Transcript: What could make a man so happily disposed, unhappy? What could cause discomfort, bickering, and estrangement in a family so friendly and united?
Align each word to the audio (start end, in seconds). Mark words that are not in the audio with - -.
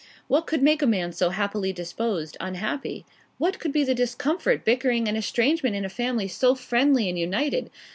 What 0.27 0.47
could 0.47 0.63
make 0.63 0.81
a 0.81 0.87
man 0.87 1.11
so 1.11 1.29
happily 1.29 1.71
disposed, 1.71 2.35
unhappy? 2.39 3.05
What 3.37 3.59
could 3.59 3.71
cause 3.71 3.85
discomfort, 3.93 4.65
bickering, 4.65 5.07
and 5.07 5.15
estrangement 5.15 5.75
in 5.75 5.85
a 5.85 5.89
family 5.89 6.27
so 6.27 6.55
friendly 6.55 7.07
and 7.07 7.19
united? 7.19 7.69